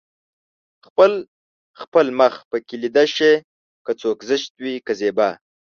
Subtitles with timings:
[0.85, 1.11] خپل
[1.81, 3.33] خپل مخ پکې ليده شي
[3.85, 5.29] که څوک زشت وي که زيبا